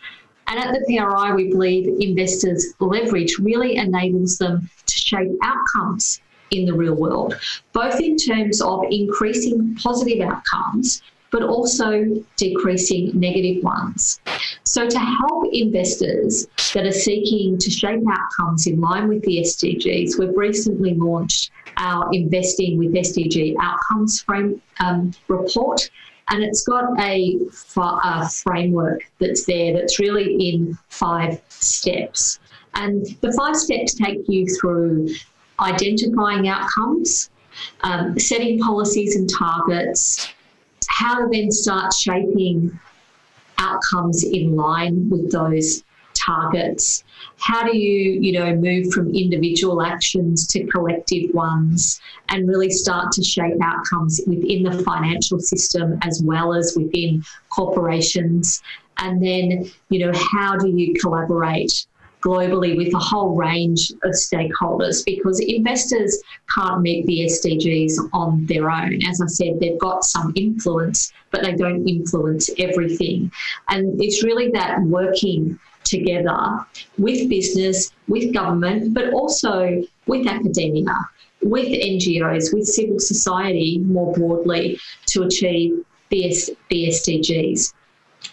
[0.47, 6.65] And at the PRI, we believe investors' leverage really enables them to shape outcomes in
[6.65, 7.39] the real world,
[7.73, 14.19] both in terms of increasing positive outcomes but also decreasing negative ones.
[14.63, 20.17] So, to help investors that are seeking to shape outcomes in line with the SDGs,
[20.19, 25.89] we've recently launched our Investing with SDG Outcomes frame, um, report.
[26.31, 27.39] And it's got a,
[27.77, 32.39] a framework that's there that's really in five steps.
[32.75, 35.09] And the five steps take you through
[35.59, 37.31] identifying outcomes,
[37.81, 40.31] um, setting policies and targets,
[40.89, 42.77] how to then start shaping
[43.57, 47.03] outcomes in line with those targets?
[47.37, 53.11] How do you you know move from individual actions to collective ones and really start
[53.13, 58.61] to shape outcomes within the financial system as well as within corporations?
[58.97, 61.85] And then you know how do you collaborate
[62.21, 66.21] globally with a whole range of stakeholders because investors
[66.53, 68.99] can't meet the SDGs on their own.
[69.05, 73.31] As I said, they've got some influence, but they don't influence everything.
[73.69, 76.65] And it's really that working together
[76.97, 80.97] with business, with government, but also with academia,
[81.41, 86.33] with NGOs, with civil society more broadly to achieve the,
[86.69, 87.73] the SDGs.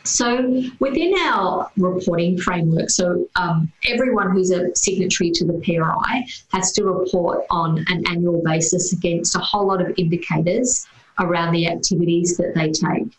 [0.06, 6.72] So within our reporting framework, so um, everyone who's a signatory to the PRI has
[6.72, 10.86] to report on an annual basis against a whole lot of indicators
[11.18, 13.12] around the activities that they take.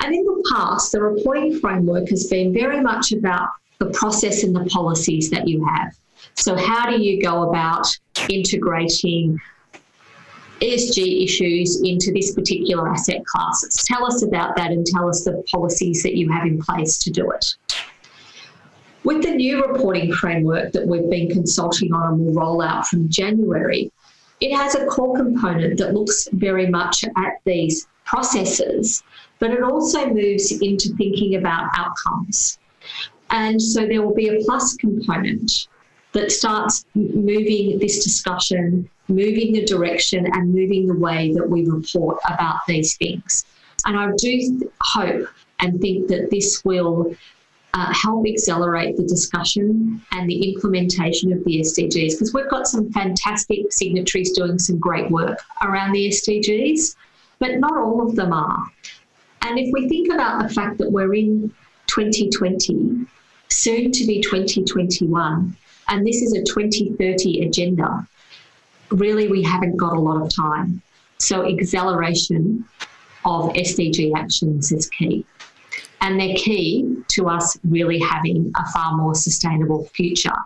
[0.00, 4.54] And in the past, the reporting framework has been very much about the process and
[4.54, 5.96] the policies that you have.
[6.34, 7.86] So, how do you go about
[8.28, 9.38] integrating
[10.60, 13.84] ESG issues into this particular asset class.
[13.84, 17.10] Tell us about that and tell us the policies that you have in place to
[17.10, 17.54] do it.
[19.04, 23.08] With the new reporting framework that we've been consulting on and will roll out from
[23.08, 23.92] January,
[24.40, 29.02] it has a core component that looks very much at these processes,
[29.38, 32.58] but it also moves into thinking about outcomes.
[33.30, 35.68] And so there will be a plus component
[36.18, 42.18] that starts moving this discussion, moving the direction, and moving the way that we report
[42.28, 43.44] about these things.
[43.86, 45.28] And I do hope
[45.60, 47.14] and think that this will
[47.74, 52.90] uh, help accelerate the discussion and the implementation of the SDGs because we've got some
[52.92, 56.96] fantastic signatories doing some great work around the SDGs,
[57.38, 58.64] but not all of them are.
[59.42, 61.54] And if we think about the fact that we're in
[61.86, 63.06] 2020
[63.50, 65.56] soon to be 2021,
[65.88, 68.06] and this is a 2030 agenda,
[68.90, 70.82] really we haven't got a lot of time.
[71.18, 72.64] So, acceleration
[73.24, 75.24] of SDG actions is key.
[76.00, 80.36] And they're key to us really having a far more sustainable future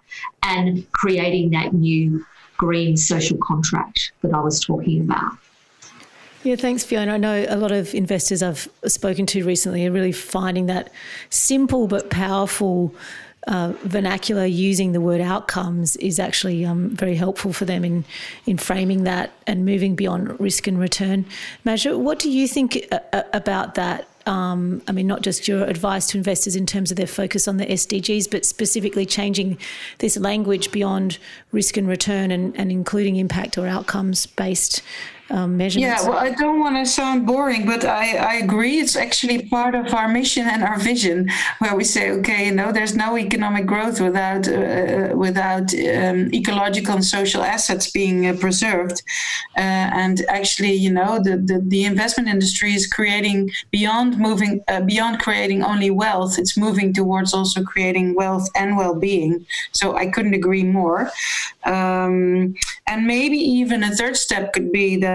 [0.42, 2.24] and creating that new
[2.56, 5.32] green social contract that I was talking about.
[6.42, 7.14] Yeah, thanks, Fiona.
[7.14, 10.90] I know a lot of investors I've spoken to recently are really finding that
[11.30, 12.94] simple but powerful
[13.46, 18.04] uh, vernacular using the word outcomes is actually um, very helpful for them in
[18.46, 21.24] in framing that and moving beyond risk and return.
[21.64, 24.06] Maja, what do you think a- uh, uh, about that?
[24.24, 27.56] Um, I mean, not just your advice to investors in terms of their focus on
[27.56, 29.58] the SDGs, but specifically changing
[29.98, 31.18] this language beyond
[31.50, 34.80] risk and return and, and including impact or outcomes based
[35.30, 36.02] um, measurements.
[36.02, 38.80] Yeah, well, I don't want to sound boring, but I, I agree.
[38.80, 42.72] It's actually part of our mission and our vision, where we say, okay, you know,
[42.72, 49.02] there's no economic growth without uh, without um, ecological and social assets being uh, preserved.
[49.56, 54.80] Uh, and actually, you know, the, the, the investment industry is creating beyond moving uh,
[54.80, 56.38] beyond creating only wealth.
[56.38, 59.46] It's moving towards also creating wealth and well-being.
[59.72, 61.10] So I couldn't agree more.
[61.64, 62.54] Um,
[62.86, 65.11] and maybe even a third step could be that,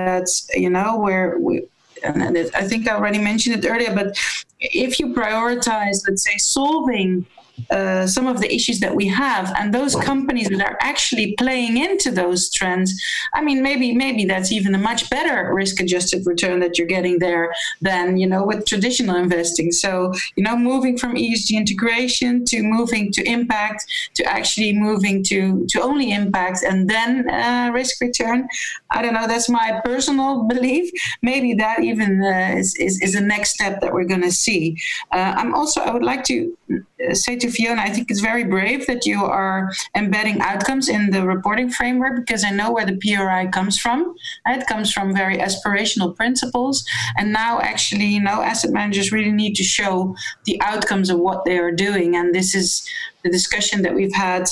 [0.54, 1.68] you know, where we,
[2.04, 4.18] and I think I already mentioned it earlier, but
[4.60, 7.26] if you prioritize, let's say, solving
[7.72, 11.78] uh, some of the issues that we have and those companies that are actually playing
[11.78, 12.90] into those trends
[13.34, 17.20] i mean maybe maybe that's even a much better risk adjusted return that you're getting
[17.20, 19.72] there than you know with traditional investing.
[19.72, 23.86] So you know moving from esg integration to moving to impact
[24.16, 28.48] to actually moving to to only impact and then uh, risk return
[28.92, 30.92] i don't know that's my personal belief.
[31.22, 34.78] Maybe that even uh, is, is, is the next step that we're going to see.
[35.12, 38.44] Uh, i'm also i would like to uh, say to Fiona, I think it's very
[38.44, 42.98] brave that you are embedding outcomes in the reporting framework because I know where the
[42.98, 44.16] PRI comes from.
[44.46, 46.86] It comes from very aspirational principles.
[47.18, 51.46] And now, actually, you know, asset managers really need to show the outcomes of what
[51.46, 52.16] they are doing.
[52.16, 52.88] And this is
[53.24, 54.50] the discussion that we've had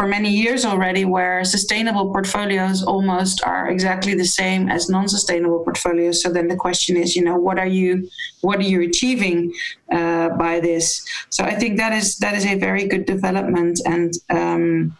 [0.00, 6.22] for many years already where sustainable portfolios almost are exactly the same as non-sustainable portfolios.
[6.22, 8.08] So then the question is you know what are you
[8.40, 9.52] what are you achieving
[9.92, 11.06] uh, by this?
[11.28, 14.96] So i think that is that is a very good development and um,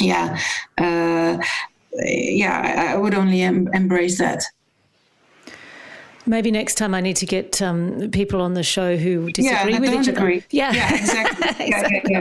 [0.00, 0.26] yeah
[0.78, 1.38] uh,
[2.42, 2.56] yeah
[2.92, 4.42] I, would only em- embrace that
[6.26, 9.78] Maybe next time I need to get um, people on the show who disagree yeah,
[9.78, 10.38] with each agree.
[10.38, 10.46] other.
[10.50, 11.66] Yeah, yeah exactly.
[11.66, 12.12] exactly.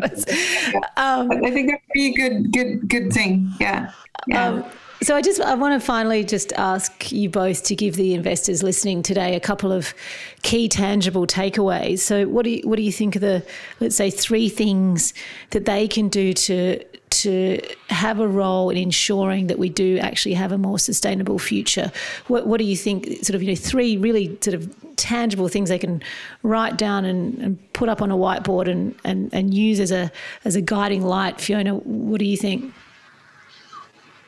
[0.73, 3.51] Yeah, um, I think that'd be a good, good, good thing.
[3.59, 3.91] Yeah.
[4.27, 4.45] yeah.
[4.45, 4.65] Um,
[5.03, 8.63] so I just I want to finally just ask you both to give the investors
[8.63, 9.93] listening today a couple of
[10.41, 11.99] key tangible takeaways.
[11.99, 13.45] So what do you, what do you think of the
[13.79, 15.13] let's say three things
[15.51, 20.33] that they can do to to have a role in ensuring that we do actually
[20.33, 21.91] have a more sustainable future?
[22.27, 25.69] What what do you think sort of you know three really sort of tangible things
[25.69, 26.01] they can
[26.43, 30.11] write down and, and put up on a whiteboard and, and, and use as a
[30.45, 31.41] as a guiding light?
[31.41, 32.73] Fiona, what do you think?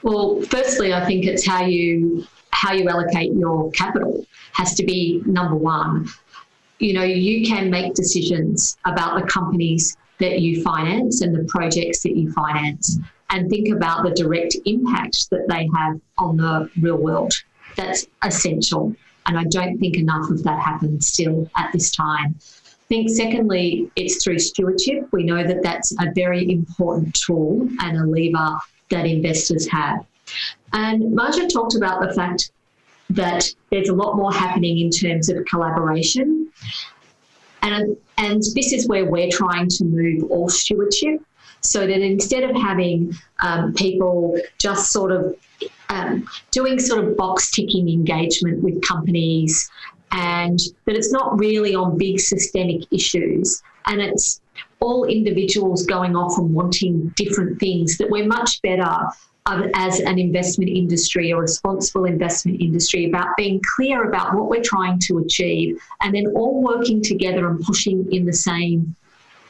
[0.05, 5.23] Well, firstly, I think it's how you how you allocate your capital has to be
[5.25, 6.07] number one.
[6.77, 12.03] You know, you can make decisions about the companies that you finance and the projects
[12.03, 12.99] that you finance
[13.31, 17.33] and think about the direct impact that they have on the real world.
[17.75, 18.95] That's essential.
[19.25, 22.35] And I don't think enough of that happens still at this time.
[22.37, 25.11] I think, secondly, it's through stewardship.
[25.11, 30.05] We know that that's a very important tool and a lever that investors have.
[30.73, 32.51] And Maja talked about the fact
[33.11, 36.51] that there's a lot more happening in terms of collaboration.
[37.61, 41.21] And, and this is where we're trying to move all stewardship
[41.61, 45.35] so that instead of having um, people just sort of
[45.89, 49.69] um, doing sort of box ticking engagement with companies
[50.11, 54.41] and that it's not really on big systemic issues and it's
[54.85, 58.89] all individuals going off and wanting different things, that we're much better
[59.75, 64.99] as an investment industry, a responsible investment industry, about being clear about what we're trying
[64.99, 68.95] to achieve and then all working together and pushing in the same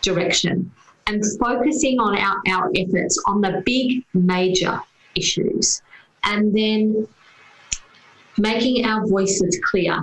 [0.01, 0.71] direction
[1.07, 4.81] and focusing on our, our efforts on the big major
[5.15, 5.81] issues
[6.23, 7.07] and then
[8.38, 9.99] making our voices clear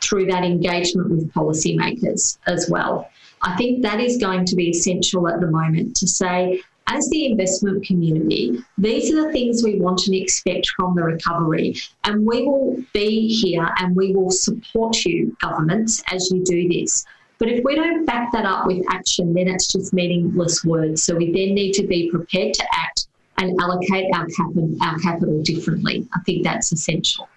[0.00, 3.08] through that engagement with policymakers as well.
[3.42, 7.26] I think that is going to be essential at the moment to say, as the
[7.26, 11.76] investment community, these are the things we want and expect from the recovery.
[12.04, 17.04] And we will be here and we will support you, governments, as you do this.
[17.38, 21.02] But if we don't back that up with action, then it's just meaningless words.
[21.02, 25.42] So we then need to be prepared to act and allocate our capital, our capital
[25.42, 26.06] differently.
[26.14, 27.28] I think that's essential.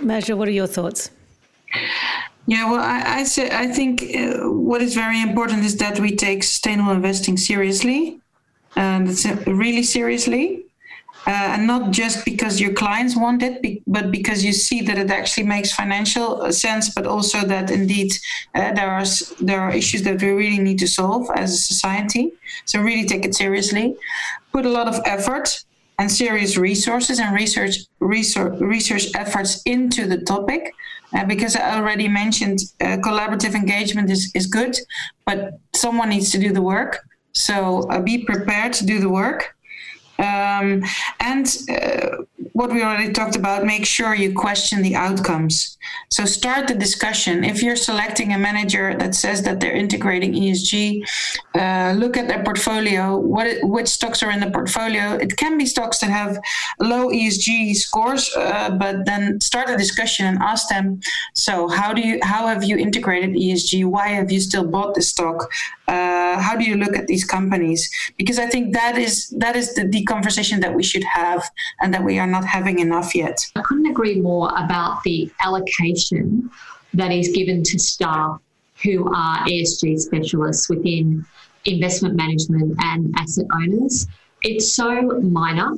[0.00, 1.10] Maja, what are your thoughts?
[2.52, 6.10] Yeah, well, I, I, say, I think uh, what is very important is that we
[6.16, 8.20] take sustainable investing seriously,
[8.74, 10.44] and it's really seriously
[11.26, 15.10] uh, and not just because your clients want it, but because you see that it
[15.10, 18.10] actually makes financial uh, sense, but also that indeed
[18.54, 19.04] uh, there are
[19.40, 22.32] there are issues that we really need to solve as a society.
[22.64, 23.96] So really take it seriously,
[24.52, 25.62] put a lot of effort
[25.98, 30.72] and serious resources and research research, research efforts into the topic.
[31.12, 34.76] Uh, because I already mentioned uh, collaborative engagement is, is good,
[35.26, 37.00] but someone needs to do the work.
[37.32, 39.54] So uh, be prepared to do the work
[40.20, 40.84] um,
[41.18, 45.78] and uh, what we already talked about, make sure you question the outcomes.
[46.10, 47.42] So start the discussion.
[47.42, 51.02] If you're selecting a manager that says that they're integrating ESG,
[51.54, 53.16] uh, look at their portfolio.
[53.16, 55.14] What which stocks are in the portfolio?
[55.14, 56.38] It can be stocks that have
[56.78, 61.00] low ESG scores, uh, but then start a discussion and ask them.
[61.34, 63.86] So how do you how have you integrated ESG?
[63.86, 65.48] Why have you still bought this stock?
[65.88, 67.90] Uh, how do you look at these companies?
[68.16, 71.42] Because I think that is that is the conversation that we should have
[71.80, 73.38] and that we are not having enough yet.
[73.56, 76.50] I couldn't agree more about the allocation
[76.94, 78.40] that is given to staff
[78.82, 81.24] who are ESG specialists within
[81.64, 84.06] investment management and asset owners.
[84.42, 85.70] It's so minor,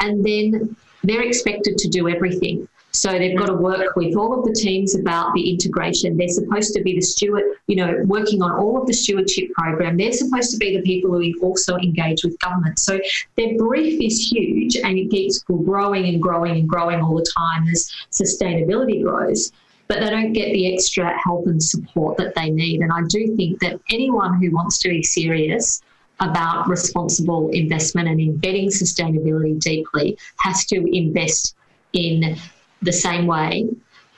[0.00, 0.74] and then
[1.04, 2.66] they're expected to do everything.
[2.96, 6.16] So they've got to work with all of the teams about the integration.
[6.16, 9.98] They're supposed to be the steward, you know, working on all of the stewardship program.
[9.98, 12.78] They're supposed to be the people who also engage with government.
[12.78, 12.98] So
[13.36, 17.68] their brief is huge and it keeps growing and growing and growing all the time
[17.68, 19.52] as sustainability grows
[19.88, 22.80] but they don't get the extra help and support that they need.
[22.80, 25.80] And I do think that anyone who wants to be serious
[26.18, 31.54] about responsible investment and embedding sustainability deeply has to invest
[31.92, 32.36] in
[32.82, 33.68] the same way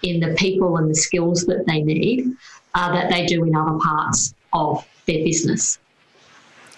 [0.02, 2.26] in the people and the skills that they need
[2.74, 5.78] uh, that they do in other parts of their business.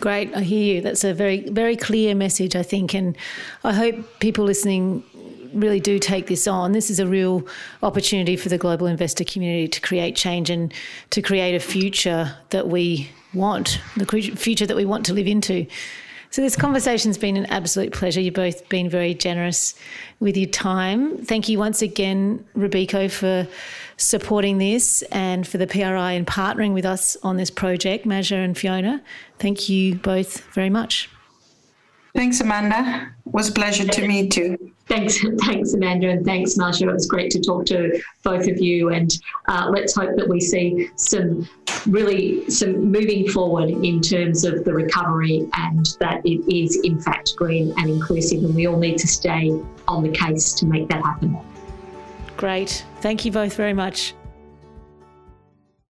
[0.00, 0.80] Great, I hear you.
[0.80, 3.16] That's a very, very clear message, I think, and
[3.64, 5.04] I hope people listening
[5.52, 6.72] really do take this on.
[6.72, 7.46] This is a real
[7.82, 10.72] opportunity for the global investor community to create change and
[11.10, 15.66] to create a future that we want, the future that we want to live into.
[16.32, 18.20] So this conversation's been an absolute pleasure.
[18.20, 19.74] You've both been very generous
[20.20, 21.18] with your time.
[21.24, 23.48] Thank you once again, Robeco, for
[23.96, 28.56] supporting this and for the PRI and partnering with us on this project, Maja and
[28.56, 29.02] Fiona.
[29.40, 31.10] Thank you both very much.
[32.14, 33.12] Thanks, Amanda.
[33.26, 34.72] It was a pleasure to meet you.
[34.86, 36.88] Thanks, thanks, Amanda, and thanks, Maja.
[36.88, 40.40] It was great to talk to both of you, and uh, let's hope that we
[40.40, 41.48] see some
[41.86, 47.36] really some moving forward in terms of the recovery, and that it is in fact
[47.36, 49.50] green and inclusive, and we all need to stay
[49.86, 51.38] on the case to make that happen.
[52.36, 52.84] Great.
[53.00, 54.14] Thank you both very much.